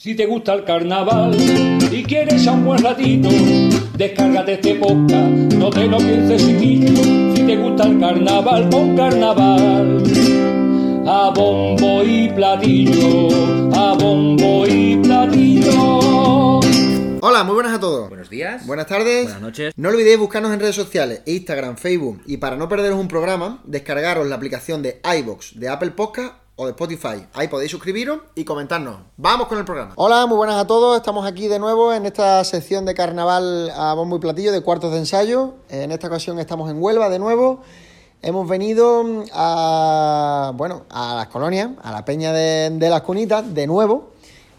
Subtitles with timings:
[0.00, 1.36] Si te gusta el carnaval
[1.90, 3.28] y quieres a un buen ratito,
[3.94, 7.34] descárgate este podcast, no te lo pienses chiquillo.
[7.34, 10.04] Si te gusta el carnaval, pon carnaval.
[11.04, 16.60] A bombo y platillo, a bombo y platillo.
[17.20, 18.08] Hola, muy buenas a todos.
[18.08, 18.64] Buenos días.
[18.68, 19.24] Buenas tardes.
[19.24, 19.74] Buenas noches.
[19.76, 24.28] No olvidéis buscarnos en redes sociales, Instagram, Facebook y para no perderos un programa, descargaros
[24.28, 27.24] la aplicación de iBox de Apple Podcast o de Spotify.
[27.34, 28.96] Ahí podéis suscribiros y comentarnos.
[29.16, 29.92] Vamos con el programa.
[29.94, 30.96] Hola, muy buenas a todos.
[30.96, 34.90] Estamos aquí de nuevo en esta sección de carnaval a bombo y platillo de cuartos
[34.90, 35.54] de ensayo.
[35.68, 37.60] En esta ocasión estamos en Huelva de nuevo.
[38.22, 43.68] Hemos venido a, bueno, a las colonias, a la peña de, de las cunitas, de
[43.68, 44.10] nuevo.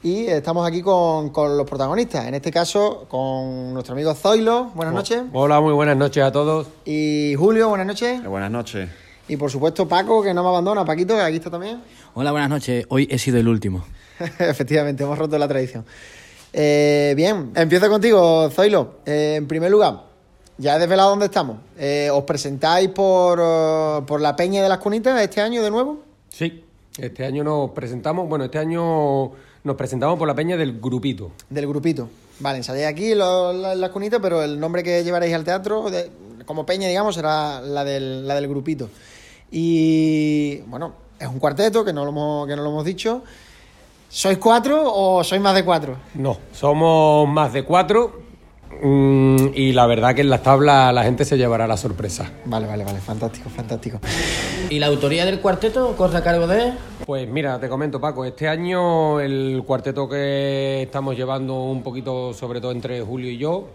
[0.00, 2.26] Y estamos aquí con, con los protagonistas.
[2.26, 4.66] En este caso, con nuestro amigo Zoilo.
[4.76, 5.22] Buenas noches.
[5.32, 6.68] Hola, muy buenas noches a todos.
[6.84, 8.22] Y Julio, buenas noches.
[8.22, 8.88] Buenas noches.
[9.28, 10.84] Y por supuesto Paco, que no me abandona.
[10.84, 11.80] Paquito, que aquí está también.
[12.14, 12.86] Hola, buenas noches.
[12.88, 13.84] Hoy he sido el último.
[14.38, 15.84] Efectivamente, hemos roto la tradición.
[16.52, 18.96] Eh, bien, empiezo contigo, Zoilo.
[19.04, 20.04] Eh, en primer lugar,
[20.56, 21.58] ya he desvelado dónde estamos.
[21.78, 26.00] Eh, ¿Os presentáis por, eh, por la Peña de las Cunitas este año de nuevo?
[26.30, 26.64] Sí,
[26.96, 29.30] este año nos presentamos, bueno, este año
[29.62, 31.32] nos presentamos por la peña del grupito.
[31.50, 32.08] Del grupito.
[32.40, 36.10] Vale, ensayáis aquí lo- la- las cunitas, pero el nombre que llevaréis al teatro, de-
[36.46, 38.88] como peña, digamos, será la del, la del grupito.
[39.50, 43.22] Y bueno, es un cuarteto, que no lo hemos, que no lo hemos dicho.
[44.08, 45.96] ¿Sois cuatro o sois más de cuatro?
[46.14, 48.22] No, somos más de cuatro
[48.82, 52.30] mm, y la verdad que en las tablas la gente se llevará la sorpresa.
[52.46, 54.00] Vale, vale, vale, fantástico, fantástico.
[54.70, 56.72] ¿Y la autoría del cuarteto corre a cargo de...?
[57.04, 62.62] Pues mira, te comento Paco, este año el cuarteto que estamos llevando un poquito, sobre
[62.62, 63.68] todo entre Julio y yo,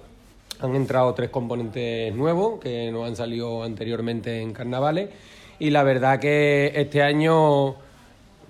[0.62, 5.10] han entrado tres componentes nuevos que nos han salido anteriormente en carnavales
[5.60, 7.76] y la verdad que este año,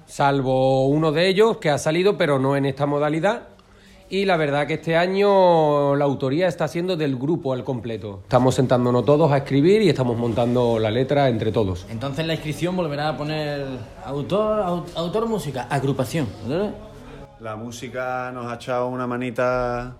[0.05, 3.43] salvo uno de ellos que ha salido pero no en esta modalidad,
[4.09, 8.19] y la verdad que este año la autoría está siendo del grupo al completo.
[8.23, 11.87] Estamos sentándonos todos a escribir y estamos montando la letra entre todos.
[11.89, 13.65] Entonces la inscripción volverá a poner
[14.05, 16.27] autor, au- autor música, agrupación.
[16.47, 16.75] ¿verdad?
[17.39, 19.95] La música nos ha echado una manita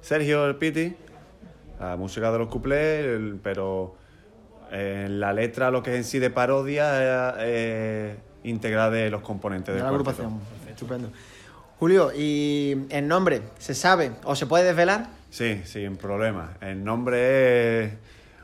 [0.00, 0.94] Sergio el Piti,
[1.78, 3.06] la música de los cuplés,
[3.42, 3.94] pero
[4.70, 7.36] en la letra lo que es en sí de parodia
[8.44, 10.40] integral de los componentes De la agrupación.
[10.68, 11.10] Estupendo.
[11.78, 15.08] Julio, ¿y el nombre se sabe o se puede desvelar?
[15.30, 16.54] Sí, sin problema.
[16.60, 17.92] El nombre es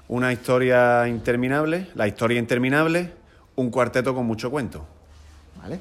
[0.09, 3.13] una historia interminable, la historia interminable,
[3.57, 4.87] un cuarteto con mucho cuento.
[5.61, 5.81] Vale.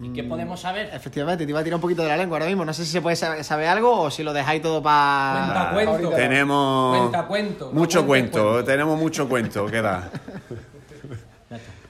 [0.00, 0.90] ¿Y qué podemos saber?
[0.92, 2.64] Efectivamente, te iba a tirar un poquito de la lengua ahora mismo.
[2.64, 5.70] No sé si se puede saber, sabe algo o si lo dejáis todo para.
[5.72, 6.10] Cuenta cuento.
[6.16, 8.64] Tenemos Cuenta cuento, mucho cuento, cuento.
[8.64, 10.10] tenemos mucho cuento que dar.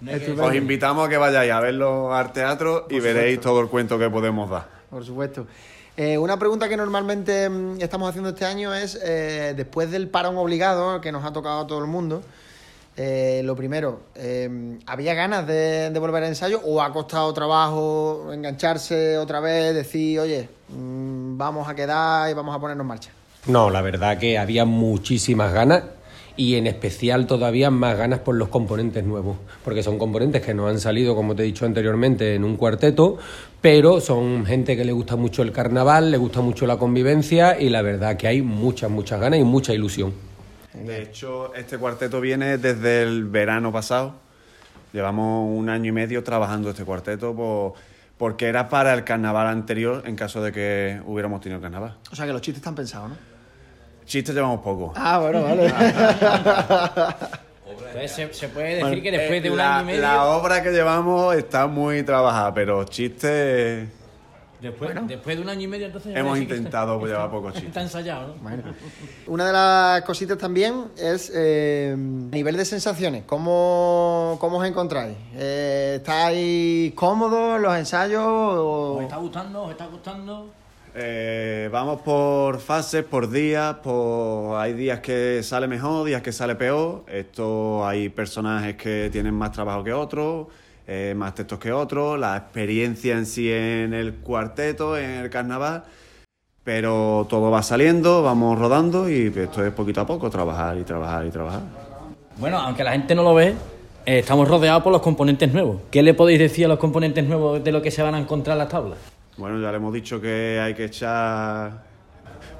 [0.01, 3.99] No Os invitamos a que vayáis a verlo al teatro y veréis todo el cuento
[3.99, 4.67] que podemos dar.
[4.89, 5.47] Por supuesto.
[5.97, 10.37] Eh, una pregunta que normalmente mm, estamos haciendo este año es, eh, después del parón
[10.37, 12.23] obligado que nos ha tocado a todo el mundo,
[13.01, 19.17] eh, lo primero, eh, ¿había ganas de, volver al ensayo o ha costado trabajo engancharse
[19.19, 23.11] otra vez, decir, oye, mm, vamos a quedar y vamos a ponernos en marcha?
[23.47, 25.85] No, la verdad que había muchísimas ganas
[26.37, 30.67] y en especial todavía más ganas por los componentes nuevos, porque son componentes que no
[30.67, 33.17] han salido, como te he dicho anteriormente, en un cuarteto,
[33.61, 37.69] pero son gente que le gusta mucho el carnaval, le gusta mucho la convivencia y
[37.69, 40.13] la verdad que hay muchas, muchas ganas y mucha ilusión.
[40.75, 44.15] De hecho, este cuarteto viene desde el verano pasado.
[44.93, 47.73] Llevamos un año y medio trabajando este cuarteto por-
[48.17, 51.97] porque era para el carnaval anterior en caso de que hubiéramos tenido carnaval.
[52.11, 53.17] O sea que los chistes están pensados, ¿no?
[54.06, 54.93] Chistes llevamos poco.
[54.97, 55.67] Ah, bueno, vale.
[57.69, 60.00] Entonces se, se puede decir que después de un Eh, la, año y medio...
[60.03, 63.88] la obra que llevamos está muy trabajada, pero chistes
[64.60, 66.12] Después, después de un año y medio entonces...
[66.12, 67.82] ya hemos parece que está- intentado llevar pocos Está chistes.
[67.84, 68.50] ensayado, ¿no?
[69.32, 73.22] Una de las cositas también es eh, nivel de sensaciones.
[73.25, 75.16] ¿Cómo, cómo os encontráis?
[75.34, 78.22] Eh, ¿Estáis cómodos en los ensayos?
[78.25, 79.62] o- ¿Os está gustando?
[79.62, 80.50] ¿Os está gustando?
[81.00, 84.56] Eh, vamos por fases, por días, por...
[84.58, 87.05] hay días que sale mejor, días que sale peor.
[87.06, 90.49] Esto hay personajes que tienen más trabajo que otros.
[90.90, 95.85] Eh, más textos que otros, la experiencia en sí en el cuarteto, en el carnaval,
[96.64, 101.26] pero todo va saliendo, vamos rodando y esto es poquito a poco, trabajar y trabajar
[101.26, 101.61] y trabajar.
[102.38, 103.49] Bueno, aunque la gente no lo ve,
[104.06, 105.82] eh, estamos rodeados por los componentes nuevos.
[105.90, 108.55] ¿Qué le podéis decir a los componentes nuevos de lo que se van a encontrar
[108.55, 108.99] en las tablas?
[109.37, 111.88] Bueno, ya le hemos dicho que hay que echar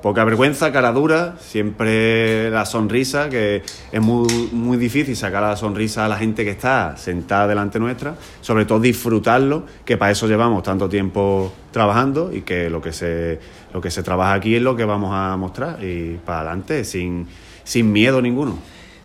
[0.03, 3.63] poca vergüenza, cara dura, siempre la sonrisa, que
[3.93, 8.15] es muy, muy difícil sacar la sonrisa a la gente que está sentada delante nuestra,
[8.41, 13.41] sobre todo disfrutarlo, que para eso llevamos tanto tiempo trabajando y que lo que se,
[13.73, 17.27] lo que se trabaja aquí es lo que vamos a mostrar y para adelante, sin,
[17.65, 18.59] sin miedo ninguno.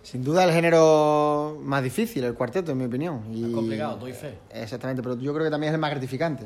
[0.04, 3.22] Sin duda el género más difícil, el cuarteto, en mi opinión.
[3.34, 3.46] Y...
[3.46, 4.38] Es complicado, doy fe.
[4.54, 6.46] Exactamente, pero yo creo que también es el más gratificante.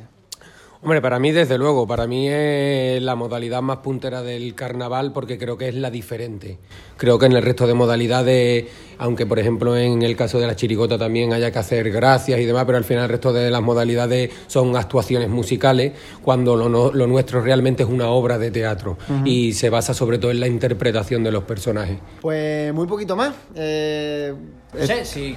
[0.83, 5.37] Hombre, para mí desde luego, para mí es la modalidad más puntera del carnaval porque
[5.39, 6.59] creo que es la diferente.
[6.97, 8.65] Creo que en el resto de modalidades,
[8.99, 12.45] aunque por ejemplo en el caso de la chirigota también haya que hacer gracias y
[12.45, 15.93] demás, pero al final el resto de las modalidades son actuaciones musicales,
[16.23, 20.19] cuando lo, no- lo nuestro realmente es una obra de teatro y se basa sobre
[20.19, 21.97] todo en la interpretación de los personajes.
[22.21, 23.33] Pues muy poquito más.
[23.55, 24.33] Eh,
[24.73, 25.35] No sé, si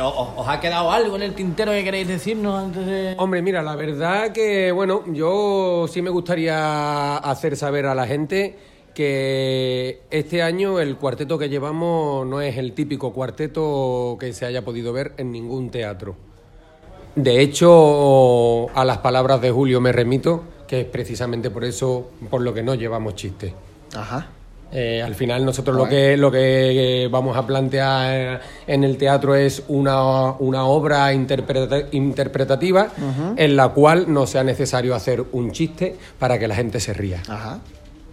[0.00, 3.14] o- o- os ha quedado algo en el tintero que queréis decirnos antes de...
[3.18, 8.56] Hombre, mira, la verdad que, bueno, yo sí me gustaría hacer saber a la gente
[8.94, 14.64] que este año el cuarteto que llevamos no es el típico cuarteto que se haya
[14.64, 16.14] podido ver en ningún teatro.
[17.16, 22.40] De hecho, a las palabras de Julio me remito, que es precisamente por eso por
[22.42, 23.52] lo que no llevamos chistes.
[23.94, 24.28] Ajá.
[24.72, 29.62] Eh, al final nosotros lo que, lo que vamos a plantear en el teatro es
[29.68, 32.88] una, una obra interpreta- interpretativa
[33.36, 37.22] en la cual no sea necesario hacer un chiste para que la gente se ría.
[37.28, 37.60] Ajá.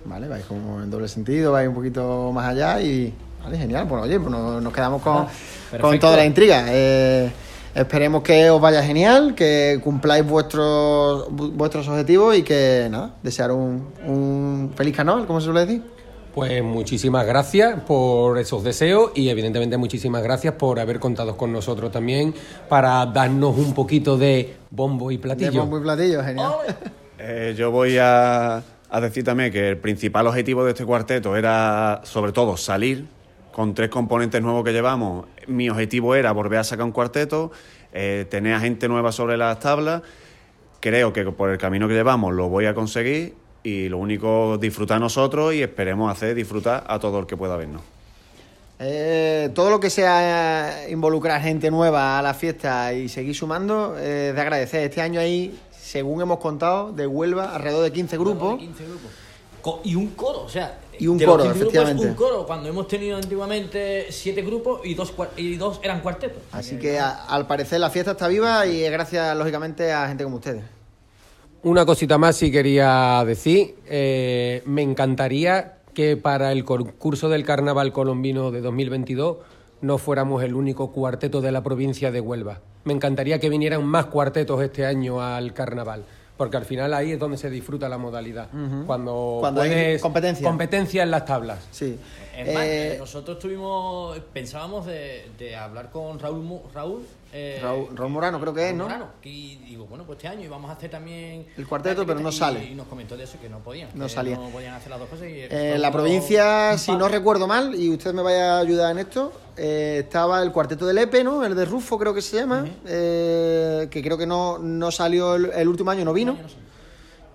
[0.06, 3.13] Vale, vais como en doble sentido, vais un poquito más allá y.
[3.44, 3.86] Vale, genial.
[3.86, 5.25] Bueno, oye, pues nos, nos quedamos con,
[5.81, 6.65] con toda la intriga.
[6.69, 7.31] Eh,
[7.74, 13.51] esperemos que os vaya genial, que cumpláis vuestros vu- vuestros objetivos y que, nada, desear
[13.51, 15.81] un, un feliz carnaval, como se suele decir.
[16.33, 21.91] Pues muchísimas gracias por esos deseos y evidentemente muchísimas gracias por haber contado con nosotros
[21.91, 22.33] también
[22.69, 25.59] para darnos un poquito de bombo y De platillo.
[25.61, 26.53] bombo y platillo, genial.
[27.23, 32.01] Eh, yo voy a, a decir también que el principal objetivo de este cuarteto era,
[32.03, 33.05] sobre todo, salir
[33.51, 35.27] con tres componentes nuevos que llevamos.
[35.45, 37.51] Mi objetivo era volver a sacar un cuarteto,
[37.93, 40.01] eh, tener a gente nueva sobre las tablas.
[40.79, 44.99] Creo que por el camino que llevamos lo voy a conseguir y lo único disfrutar
[44.99, 47.81] nosotros y esperemos hacer disfrutar a todo el que pueda vernos.
[48.79, 54.29] Eh, todo lo que sea involucrar gente nueva a la fiesta y seguir sumando, eh,
[54.29, 54.83] es de agradecer.
[54.83, 58.57] Este año hay, según hemos contado, de Huelva alrededor de 15 grupos.
[58.57, 59.11] 15 grupos.
[59.83, 60.79] Y un coro, o sea.
[60.97, 62.07] Y un coro, 15 grupos, efectivamente.
[62.07, 66.41] un coro, cuando hemos tenido antiguamente siete grupos y dos, y dos eran cuartetos.
[66.51, 70.23] Así que a- al parecer la fiesta está viva y es gracias, lógicamente, a gente
[70.23, 70.63] como ustedes.
[71.63, 73.75] Una cosita más sí quería decir.
[73.87, 79.37] Eh, me encantaría que para el concurso del Carnaval Colombino de 2022
[79.81, 82.59] no fuéramos el único cuarteto de la provincia de Huelva.
[82.83, 86.03] Me encantaría que vinieran más cuartetos este año al Carnaval.
[86.35, 88.47] Porque al final ahí es donde se disfruta la modalidad.
[88.87, 90.47] Cuando, Cuando hay competencia.
[90.47, 91.59] competencia en las tablas.
[91.69, 91.99] Sí.
[92.35, 97.95] Es más, Eh, eh, nosotros tuvimos, pensábamos de, de hablar con Raúl, Raúl, eh, Raúl,
[97.95, 98.85] Raúl Morano creo que es, ¿no?
[98.85, 101.45] Morano, y digo, bueno, pues este año íbamos a hacer también...
[101.57, 102.63] El cuarteto, pero no y- sale.
[102.65, 103.89] Y nos comentó de eso, que no podían.
[103.95, 104.37] No que salía.
[104.37, 105.27] No podían hacer las dos cosas.
[105.27, 109.00] Y Eh, la provincia, si no recuerdo mal, y usted me vaya a ayudar en
[109.00, 111.43] esto, eh, estaba el cuarteto del Epe, ¿no?
[111.43, 115.51] El de Rufo creo que se llama, eh, que creo que no, no salió el,
[115.53, 116.38] el último año, no vino.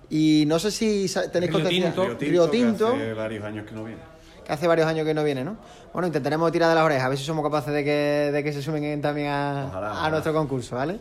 [0.09, 2.07] Y no sé si tenéis Río Tinto.
[2.19, 4.01] Río Tinto, que hace varios años que no viene.
[4.47, 5.57] Que hace varios años que no viene, ¿no?
[5.91, 8.53] Bueno, intentaremos tirar de las orejas, a ver si somos capaces de que, de que
[8.53, 10.09] se sumen en- también a, Ojalá, a ojalá.
[10.09, 10.99] nuestro concurso, ¿vale?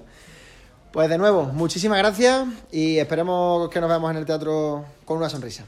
[0.92, 5.28] Pues de nuevo, muchísimas gracias y esperemos que nos veamos en el teatro con una
[5.28, 5.64] sonrisa.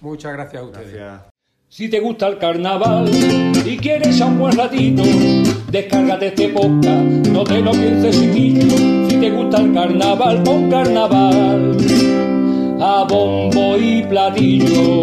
[0.00, 0.92] Muchas gracias a ustedes.
[0.92, 1.22] Gracias.
[1.68, 3.10] Si te gusta el carnaval
[3.66, 5.02] y quieres a un buen ratito,
[5.70, 9.08] descárgate este podcast, no te lo pienses chiquillo.
[9.10, 11.76] Si te gusta el carnaval, pon carnaval.
[12.80, 15.02] A bombo y platillo,